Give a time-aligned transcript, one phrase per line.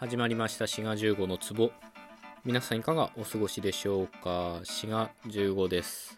[0.00, 0.68] 始まりました。
[0.68, 1.72] 滋賀15の壺。
[2.44, 4.60] 皆さんいかがお過ごしでしょうか？
[4.62, 6.16] 滋賀15です。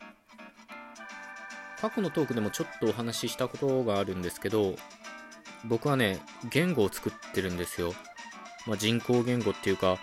[1.80, 4.74] 過去のトークでもちょっとお話ししたことがあるんですけど
[5.64, 6.20] 僕はね
[6.50, 7.94] 言語を作ってるんですよ、
[8.66, 9.96] まあ、人工言語っていうか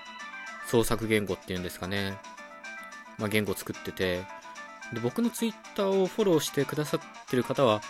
[0.65, 2.17] 創作言語っていうんですかね、
[3.19, 4.23] まあ、言語作ってて。
[4.91, 6.99] で僕のツイッターをフォローしてくださっ
[7.29, 7.81] てる方は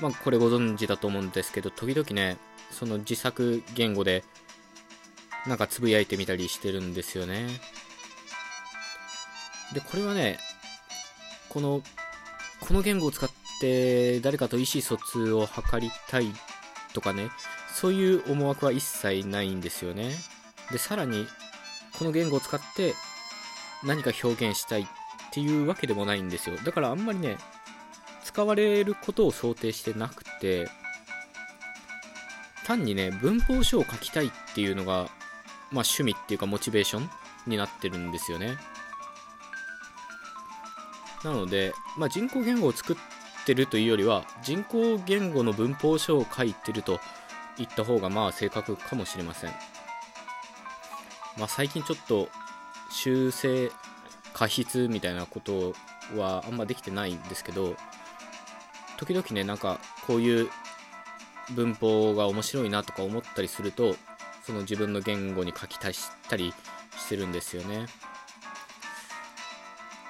[0.00, 2.36] まあこれご存知だと思うんですけど時々ね
[2.72, 4.24] その自作言語で
[5.48, 7.48] なんかつぶやいてみたりしてるんですよね。
[9.72, 10.38] で、これはね、
[11.48, 11.82] この、
[12.60, 13.30] この言語を使っ
[13.60, 16.32] て誰かと意思疎通を図りたい
[16.92, 17.30] とかね、
[17.74, 20.12] そういう思惑は一切ないんですよね。
[20.70, 21.26] で、さらに、
[21.98, 22.94] この言語を使って
[23.84, 24.86] 何か表現したいっ
[25.32, 26.56] ていうわけでもないんですよ。
[26.56, 27.38] だからあんまりね、
[28.24, 30.68] 使われることを想定してなくて、
[32.66, 35.08] 単にね、文法書を書きたいっていうのが
[35.70, 37.10] まあ、趣味っていうかモチベーション
[37.46, 38.56] になってるんですよね。
[41.24, 42.96] なので、まあ、人工言語を作っ
[43.44, 47.00] てるというよりは人工言語の文法書を書いてると
[47.56, 49.50] 言った方がまあ正確かもしれません。
[51.38, 52.28] まあ、最近ちょっと
[52.90, 53.70] 修正
[54.32, 55.74] 過失みたいなこと
[56.16, 57.74] はあんまできてないんですけど
[58.96, 60.48] 時々ねなんかこういう
[61.54, 63.96] 文法が面白いなとか思ったりすると
[64.48, 66.54] その自分の言語に書き足したり
[66.96, 67.84] してるんですよね。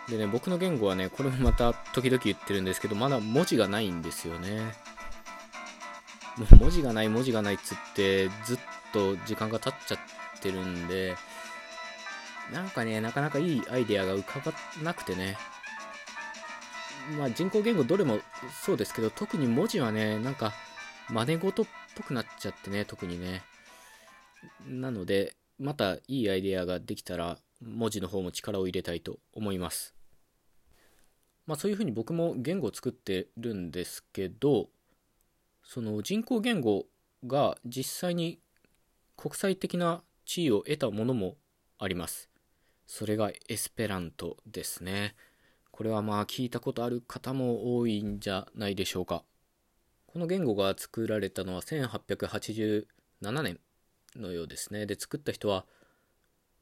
[0.08, 4.60] でね、僕の言語はね、これもまた時々言ってるんですけど、まだ文字がないんですよね。
[6.36, 8.58] もう文字がない、文字がないっつって、ずっ
[8.92, 9.98] と時間が経っちゃっ
[10.40, 11.16] てるんで、
[12.52, 14.52] なんかね、なかなかいいアイデアが浮かば
[14.84, 15.36] なくてね。
[17.18, 18.20] まあ人工言語どれも
[18.64, 20.52] そうですけど、特に文字はね、なんか
[21.10, 23.42] 真似事っぽくなっちゃってね、特にね。
[24.66, 29.94] なので、またいいアイデアができたら、文字の方も力を入れたいと思います。
[31.46, 34.68] まあそういうふうに僕も言語を作ってるんですけど、
[35.62, 36.86] その人工言語
[37.26, 38.38] が実際に
[39.16, 41.36] 国際的な地位を得たものも
[41.78, 42.28] あります。
[42.86, 45.14] それがエスペラントですね。
[45.70, 49.24] これはまあ聞いたことある方も多いんじゃないでしょうか。
[50.06, 52.86] この言語が作られたのは1887
[53.42, 53.60] 年
[54.16, 54.86] のようですね。
[54.86, 55.66] で、作った人は、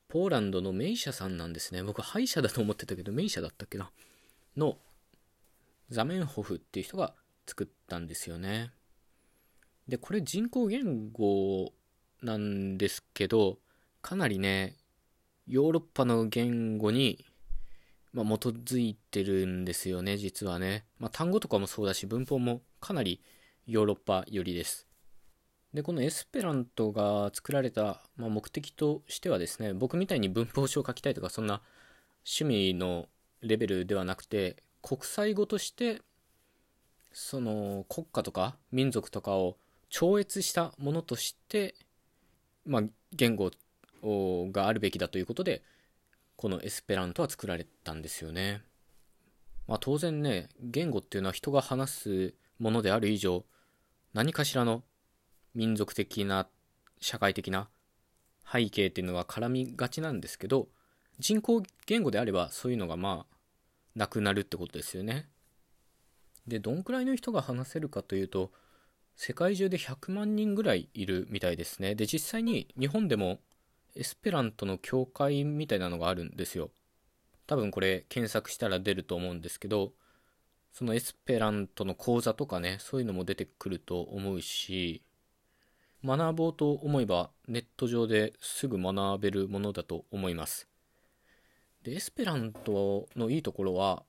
[0.08, 1.82] ポーランドのメイシャさんなんですね。
[1.82, 3.90] 僕、歯医者だと思ってたけど、メイシャだったっけな？
[4.56, 4.78] の、
[5.90, 7.14] ザメンホフっていう人が
[7.46, 8.70] 作ったんですよね。
[9.88, 11.72] で、これ人工言語
[12.22, 13.58] なんですけど、
[14.02, 14.76] かなりね、
[15.46, 17.24] ヨーロッパの言語に、
[18.12, 20.86] まあ、基づいてるんですよね、実はね。
[20.98, 23.20] まあ、単語とかもそうだし、文法もかなり
[23.66, 24.85] ヨーロッパ寄りです。
[25.76, 31.60] で、このエスペラントが作られた、まあ、目的としてはですね、僕みたいに文法書を書きたいとか、そんな
[32.24, 33.08] 趣味の
[33.42, 36.00] レベルではなくて、国際語として、
[37.12, 39.58] その国家とか民族とかを
[39.90, 41.74] 超越したものとして、
[42.64, 42.82] まあ、
[43.12, 43.50] 言語
[44.02, 45.62] があるべきだということで、
[46.36, 48.62] このエスペラントは作られたんですよね。
[49.68, 53.44] まあ、当然ね、言語っていうのは人が話すものである以上、
[54.14, 54.82] 何かしらの
[55.56, 56.46] 民族的な
[57.00, 57.68] 社会的な
[58.50, 60.68] 背景っていうのは絡みがちなんですけど
[61.18, 63.36] 人工言語であればそういうのがまあ
[63.94, 65.28] なくなるってことですよね。
[66.46, 68.52] でどんくらいの人が話せるかというと
[69.16, 71.94] 世界中で100万人ぐらいいるみたいですね。
[71.94, 73.40] で実際に日本でも
[73.94, 76.70] エスペラントの教会みたいなのがあるんですよ。
[77.46, 79.92] 多分これ検索したら出ると思うんですけど
[80.72, 85.02] そのエスペラントの講座とかねそういうのも出てくると思うし
[86.06, 90.68] 学ぼうと思えばネット上ですぐ学べるものだと思います。
[91.82, 94.04] で、エスペラントのいいところは、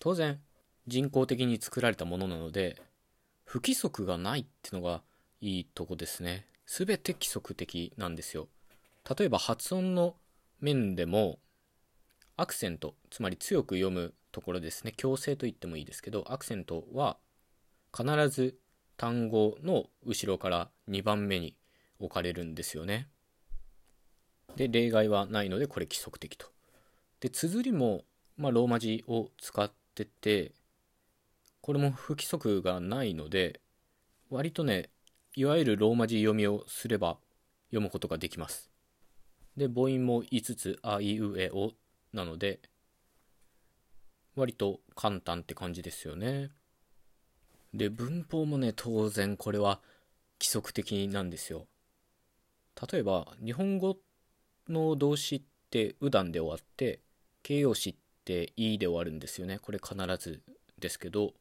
[0.00, 0.40] 当然
[0.86, 2.80] 人工的に作られたものなので、
[3.44, 5.02] 不規則がないってのが
[5.40, 6.46] いいとこですね。
[6.64, 8.48] すべて規則的なんですよ。
[9.18, 10.16] 例えば発音の
[10.60, 11.38] 面でも、
[12.36, 14.92] アクセント、つまり強く読むところですね。
[14.96, 17.18] 強制と言ってもいいですけど、アクセントは
[17.96, 18.58] 必ず
[18.96, 21.56] 単語の後ろから2番目に
[21.98, 23.08] 置かれるんですよね。
[24.56, 26.46] で、例外はないので、これ規則的と。
[27.20, 28.04] で、綴りも、
[28.36, 30.52] まあ、ローマ字を使ってて、
[31.60, 33.60] これも不規則がないので、
[34.30, 34.90] 割とね、
[35.34, 37.18] いわゆるローマ字読みをすれば
[37.68, 38.70] 読むことができます。
[39.56, 41.72] で、母音も5つ、あいうえお
[42.12, 42.60] なので、
[44.34, 46.50] 割と簡単って感じですよね。
[47.76, 49.80] で、文法もね、当然これは
[50.40, 51.66] 規則的なんですよ。
[52.90, 53.96] 例えば日本語
[54.68, 57.00] の動詞って「うだん」で終わって
[57.42, 57.94] 形容詞っ
[58.24, 60.42] て「い」で終わるんですよねこれ必ず
[60.78, 61.32] ですけど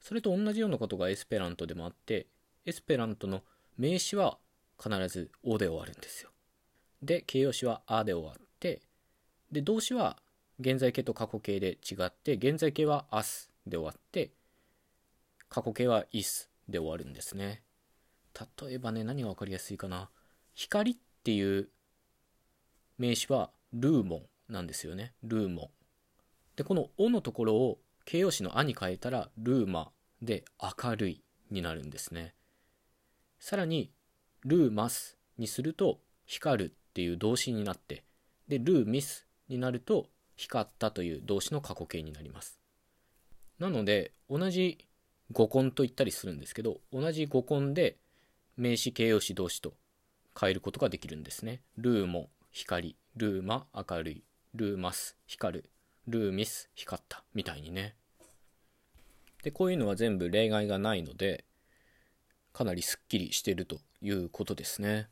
[0.00, 2.26] それと同じようなことがエスペラントでもあって
[2.66, 3.42] エスペラントの
[3.78, 4.38] 名詞は
[4.82, 6.30] 必ず「お」で終わるんですよ
[7.02, 8.82] で形容詞は「あ」で終わって
[9.52, 10.20] で動詞は
[10.58, 14.32] 現在形と過去形で違って現在形は「あす」で終わって
[15.54, 17.62] 過去形は「いす」で終わるんですね。
[18.60, 20.10] 例えばね何が分かりやすいかな。
[20.52, 21.68] 光っていう
[22.98, 24.16] 名詞はルーモ
[24.48, 25.14] ンなんですよね。
[25.22, 25.70] ルーモン。
[26.56, 32.34] でこの「お」のところを形容詞の「あ」に変えたらルーマで明るいになるんですね。
[33.38, 33.92] さらに
[34.44, 38.02] ルーマスにすると光るっていう動詞になって
[38.48, 42.58] でルーミスになると光ったという動詞の過去形になります。
[43.60, 44.88] なので同じ
[45.34, 47.98] 語根と言ったりするんですけど同じ語根で
[48.56, 49.74] 名詞形容詞動詞と
[50.38, 51.60] 変えることができるんですね。
[51.76, 55.70] ルーモ光ルーマ明るいルーマス光る
[56.06, 57.94] ルーミス光ったみたいにね。
[59.42, 61.44] でこういうのは全部例外がないので
[62.52, 65.08] かなりすっきりしてるということですね。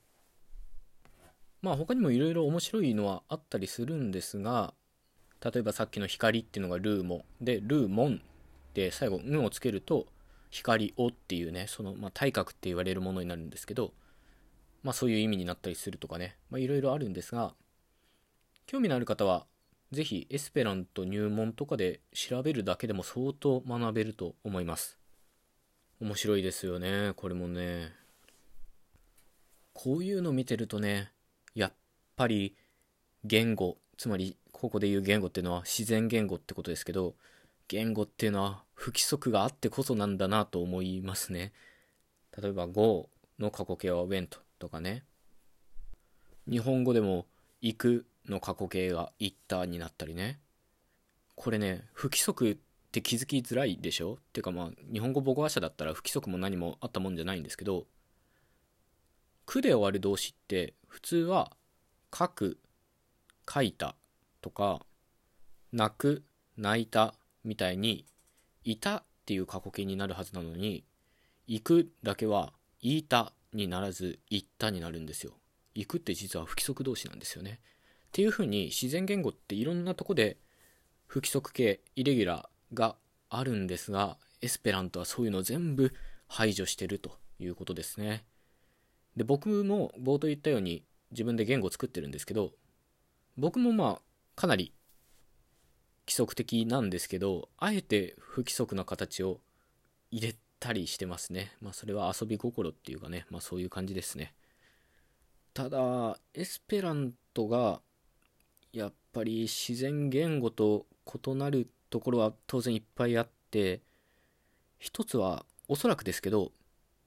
[1.61, 4.75] まあ他にもいろいろ面白いのはあったりするんですが
[5.45, 7.25] 例えばさっきの光っていうのがルーモ。
[7.41, 8.23] でルーモン。
[8.75, 10.07] で最後「ん」をつけると
[10.51, 13.93] 光をっていうねその、まあ、体格って言われるものになるんですけど
[14.83, 17.55] まあそういう意味になったりするとかねいろいろあるんですが
[18.67, 19.47] 興味のある方は
[19.93, 24.99] ぜひエスペラント入門とかで調べるだけでも相当学べると思います。
[26.01, 27.93] 面白いですよねこれもね。
[29.75, 31.13] こういうの見てるとね
[31.55, 31.73] やっ
[32.17, 32.57] ぱり
[33.25, 37.15] 言語つまりここで言う言語っていうのは自然言語ってことですけど
[37.73, 41.55] 言語っていうのは不規則があってこそなんだなと思いますね。
[42.39, 43.09] 例えば Go
[43.39, 44.29] の過去形は went
[44.59, 45.05] とかね。
[46.47, 47.25] 日本語でも
[47.63, 50.39] 行くの過去形が行ったになったりね。
[51.35, 52.57] これね不規則っ
[52.93, 54.15] て気づきづらいでしょ？
[54.15, 57.87] っていうかまあ日本語母語話者だったら不規則も何もあったもんじゃないんですけど
[59.47, 61.57] 「く」で終わる動詞って普通は
[62.15, 62.59] 「書く」
[63.51, 63.97] 「書いた」
[64.43, 64.85] とか
[65.73, 66.23] 「泣く」
[66.59, 68.06] 「泣いた」みたいに
[68.65, 70.85] 「いた」っていう過去形になるはずなのに
[71.47, 75.35] 「行く」だけは「いた」にならず「行った」になるんですよ。
[75.75, 77.61] 行くって実は不規則動詞なんですよね。
[78.06, 80.37] っていうふうに自然言語っていろんなとこで
[81.06, 82.97] 不規則形イレギュラーが
[83.31, 85.95] あるんですがエスペラントはそういうの全部
[86.27, 88.25] 排除してるということですね。
[89.17, 92.53] で僕も冒頭言ったように自分で言語を作ってるんですけど
[93.37, 94.03] 僕もまあ
[94.35, 94.73] かなり
[96.06, 99.40] 規則的なんですけどあえて不規則な形を
[100.10, 101.52] 入れたりしてますね。
[101.60, 104.34] まあそれは遊び心っていうかねまあそういう感じですね。
[105.54, 107.81] ただエスペラントが
[108.72, 113.82] やっぱり自然言語と異なるところは当然いっぱいあって
[114.78, 116.52] 一つはおそらくですけど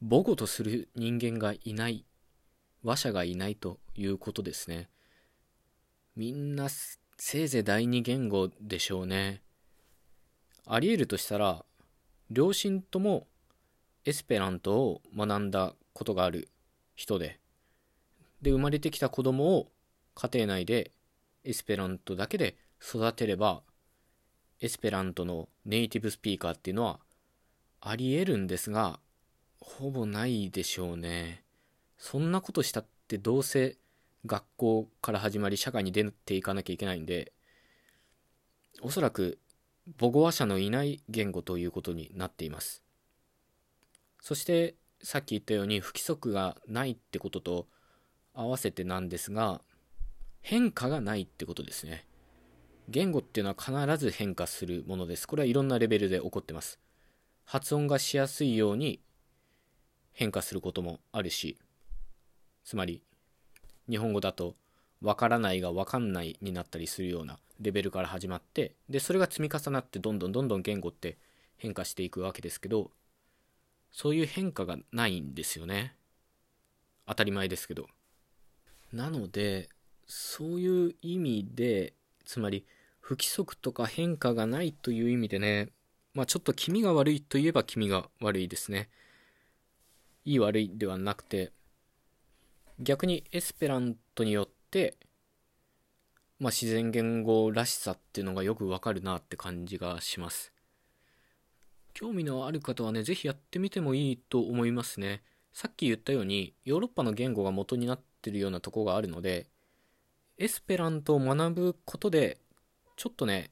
[0.02, 2.06] 母語とする人間がいない
[2.84, 4.90] 話者がいないということですね。
[6.16, 6.70] みんな
[7.18, 9.42] せいぜい第二言語でしょうね。
[10.66, 11.64] ありえるとしたら
[12.30, 13.28] 両親とも
[14.04, 16.50] エスペラントを学んだことがある
[16.96, 17.40] 人で
[18.42, 19.72] で生まれてきた子供を
[20.14, 20.92] 家庭内で
[21.44, 23.62] エスペラントだけで育てれば
[24.60, 27.00] エスペラントのネイティブスピーカーっていうのは
[27.80, 29.00] ありえるんですが
[29.60, 31.44] ほぼないでしょうね。
[31.98, 33.78] そんなことしたってどうせ
[34.26, 37.32] 学校から始まり社会に出ていかなきゃいけないんで
[38.82, 39.40] おそらく
[40.00, 42.84] 母語話者のいない言語ということになっています
[44.22, 47.68] そしてさっき言ったように不規則がないってことと
[48.34, 49.62] 合わせてなんですが
[50.48, 52.06] 変化がないってことですね。
[52.88, 55.28] 言語っていうのは必ず変化するものです。
[55.28, 56.80] これはいろんなレベルで起こってます。
[57.46, 59.02] 発音がしやすいように
[60.14, 61.58] 変化することもあるし、
[62.64, 63.02] つまり
[63.90, 64.56] 日本語だと
[65.02, 71.18] わからないがわかんないになったりするようなレベルから始まって、で、それが積み重なってどんどんどんどん言語って
[71.58, 72.92] 変化していくわけですけど、
[73.92, 75.96] そういう変化がないんですよね。
[77.08, 77.88] 当たり前ですけど。
[78.92, 79.70] なので、
[80.08, 81.94] そういう意味で、
[82.26, 82.66] つまり
[83.00, 85.70] 不規則とか変化がないという意味でね、
[86.14, 88.90] まあちょっと気味が悪いといえば気味が悪いですね。
[90.26, 91.52] いい悪いではなくて、
[92.80, 94.98] 逆にエスペラントによって、
[96.40, 100.54] まあ自然言語らしさっていうのがよくわかるなって感じがします。
[101.94, 105.24] 興味のある方はね、ぜひやってみてもいいと思いますね。
[105.56, 109.48] さっき言ったようにヨーロッパの言語が元になってるようなとこがあるので
[110.38, 112.40] エスペラントを学ぶことで
[112.98, 113.52] ちょっとね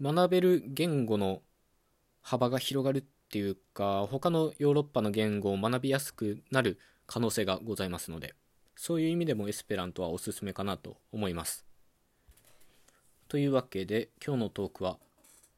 [0.00, 1.42] 学べる言語の
[2.22, 8.34] 幅が広がるっていうか他のヨーロッパの言語を学びやすくなる可能性がございますので
[8.76, 11.64] そういう意味でもエスペラントはおすすめかなと思います。
[13.28, 14.98] というわけで今日のトークは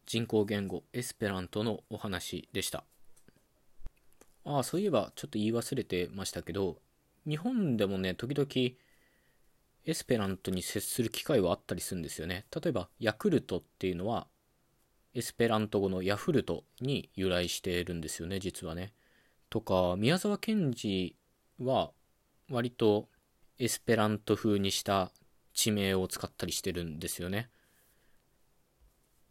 [0.07, 2.85] 人工言語エスペラントのお話でした。
[4.45, 6.79] ああそういえばちょっと言い忘れてましたけど
[7.29, 8.49] 日本でもね時々
[9.85, 12.47] エスペラントに接する機会はあったりするんですよね。
[12.55, 14.29] 例えばヤクルトっていうのは
[15.15, 18.93] エスペラント語のヤフルトに由来しているんですよね実はね。
[19.51, 21.17] とか宮沢賢治
[21.61, 21.91] は
[22.51, 23.09] 割と
[23.59, 25.11] エスペラント風にした
[25.53, 27.51] 地名を使ったりしてるんですよね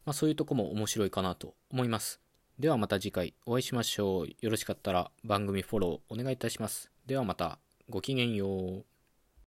[0.08, 2.22] まあ、そういうとこも面白いかなと思います。
[2.58, 4.28] ではまた次回お会いしましょう。
[4.40, 6.90] よろしかったら番組フォローお願いいたします。
[7.06, 8.97] ではまたごきげんよう。